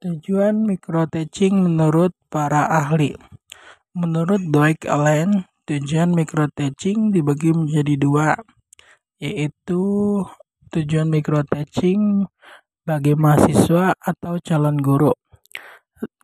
Tujuan 0.00 0.64
micro-teaching 0.64 1.60
menurut 1.60 2.16
para 2.32 2.64
ahli. 2.64 3.12
Menurut 3.92 4.40
Dwight 4.48 4.88
Allen, 4.88 5.44
tujuan 5.68 6.16
micro-teaching 6.16 7.12
dibagi 7.12 7.52
menjadi 7.52 8.00
dua, 8.00 8.32
yaitu 9.20 9.84
tujuan 10.72 11.04
micro-teaching 11.04 12.24
bagi 12.88 13.12
mahasiswa 13.12 13.92
atau 14.00 14.40
calon 14.40 14.80
guru. 14.80 15.12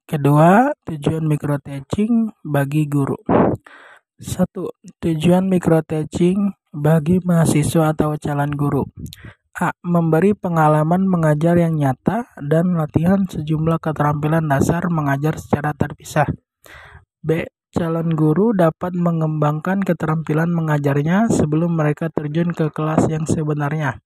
Kedua, 0.08 0.72
tujuan 0.88 1.28
micro-teaching 1.28 2.32
bagi 2.48 2.88
guru. 2.88 3.20
Satu, 4.16 4.72
tujuan 5.04 5.52
micro-teaching 5.52 6.48
bagi 6.72 7.20
mahasiswa 7.20 7.92
atau 7.92 8.16
calon 8.16 8.56
guru. 8.56 8.88
A. 9.56 9.72
Memberi 9.80 10.36
pengalaman 10.36 11.08
mengajar 11.08 11.56
yang 11.56 11.80
nyata 11.80 12.28
dan 12.44 12.76
latihan 12.76 13.24
sejumlah 13.24 13.80
keterampilan 13.80 14.44
dasar 14.52 14.84
mengajar 14.92 15.40
secara 15.40 15.72
terpisah. 15.72 16.28
B. 17.24 17.48
Calon 17.72 18.12
guru 18.12 18.52
dapat 18.52 18.92
mengembangkan 18.92 19.80
keterampilan 19.80 20.52
mengajarnya 20.52 21.32
sebelum 21.32 21.72
mereka 21.72 22.12
terjun 22.12 22.52
ke 22.52 22.68
kelas 22.68 23.08
yang 23.08 23.24
sebenarnya. 23.24 23.96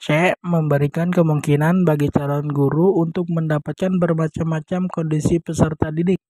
C. 0.00 0.32
Memberikan 0.40 1.12
kemungkinan 1.12 1.84
bagi 1.84 2.08
calon 2.08 2.48
guru 2.48 2.96
untuk 3.04 3.28
mendapatkan 3.28 4.00
bermacam-macam 4.00 4.88
kondisi 4.88 5.44
peserta 5.44 5.92
didik. 5.92 6.24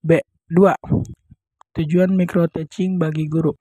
B. 0.00 0.16
2. 0.48 1.76
Tujuan 1.76 2.16
micro 2.16 2.48
teaching 2.48 2.96
bagi 2.96 3.28
guru. 3.28 3.52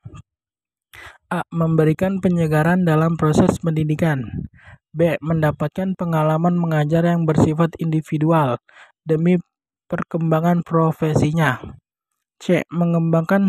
A. 1.32 1.44
Memberikan 1.52 2.20
penyegaran 2.20 2.84
dalam 2.84 3.16
proses 3.16 3.58
pendidikan. 3.64 4.48
B. 4.92 5.16
Mendapatkan 5.24 5.96
pengalaman 5.96 6.60
mengajar 6.60 7.08
yang 7.08 7.24
bersifat 7.24 7.76
individual 7.80 8.60
demi 9.08 9.40
perkembangan 9.88 10.64
profesinya. 10.64 11.60
C. 12.42 12.68
Mengembangkan 12.72 13.48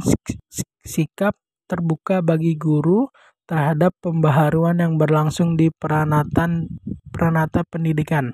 sikap 0.84 1.34
terbuka 1.66 2.20
bagi 2.20 2.54
guru 2.58 3.08
terhadap 3.48 3.96
pembaharuan 4.00 4.78
yang 4.78 4.94
berlangsung 5.00 5.56
di 5.58 5.72
peranatan 5.72 6.68
peranata 7.10 7.64
pendidikan. 7.68 8.32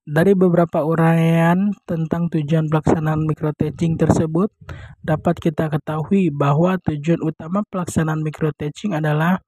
Dari 0.00 0.32
beberapa 0.32 0.80
uraian 0.80 1.76
tentang 1.84 2.32
tujuan 2.32 2.72
pelaksanaan 2.72 3.20
micro 3.28 3.52
teaching 3.52 4.00
tersebut, 4.00 4.48
dapat 5.04 5.36
kita 5.36 5.68
ketahui 5.68 6.32
bahwa 6.32 6.80
tujuan 6.80 7.20
utama 7.20 7.60
pelaksanaan 7.68 8.24
micro 8.24 8.48
teaching 8.56 8.96
adalah 8.96 9.44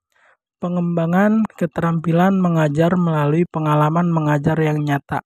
pengembangan 0.60 1.40
keterampilan 1.56 2.36
mengajar 2.36 2.92
melalui 3.00 3.48
pengalaman 3.48 4.12
mengajar 4.12 4.60
yang 4.60 4.84
nyata. 4.84 5.24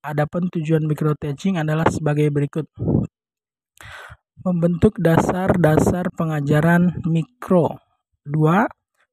Adapun 0.00 0.48
tujuan 0.48 0.88
micro 0.88 1.12
teaching 1.20 1.60
adalah 1.60 1.84
sebagai 1.92 2.32
berikut. 2.32 2.64
Membentuk 4.40 4.96
dasar-dasar 4.96 6.08
pengajaran 6.16 7.04
mikro. 7.04 7.76
2. 8.24 8.64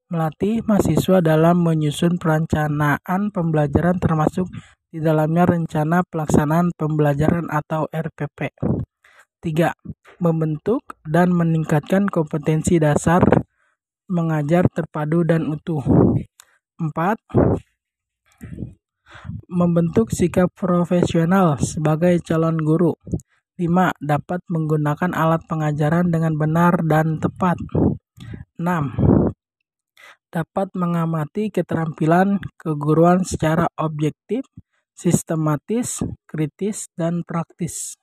Melatih 0.08 0.64
mahasiswa 0.64 1.20
dalam 1.20 1.60
menyusun 1.60 2.16
perencanaan 2.16 3.28
pembelajaran 3.28 4.00
termasuk 4.00 4.48
di 4.88 5.04
dalamnya 5.04 5.44
rencana 5.44 6.00
pelaksanaan 6.00 6.72
pembelajaran 6.72 7.52
atau 7.52 7.84
RPP. 7.92 8.56
3. 9.44 9.76
Membentuk 10.24 10.96
dan 11.04 11.30
meningkatkan 11.30 12.08
kompetensi 12.08 12.80
dasar 12.80 13.20
mengajar 14.08 14.64
terpadu 14.72 15.28
dan 15.28 15.44
utuh. 15.44 15.84
4. 16.80 17.20
Membentuk 19.52 20.08
sikap 20.08 20.48
profesional 20.56 21.60
sebagai 21.60 22.16
calon 22.24 22.56
guru. 22.56 22.96
5. 23.60 23.92
Dapat 24.00 24.40
menggunakan 24.48 25.12
alat 25.12 25.44
pengajaran 25.44 26.08
dengan 26.08 26.32
benar 26.40 26.80
dan 26.88 27.20
tepat. 27.20 27.60
6 28.56 29.18
dapat 30.28 30.68
mengamati 30.76 31.48
keterampilan 31.48 32.36
keguruan 32.60 33.24
secara 33.24 33.64
objektif 33.80 34.44
sistematis, 34.98 36.02
kritis, 36.26 36.90
dan 36.98 37.22
praktis. 37.22 37.94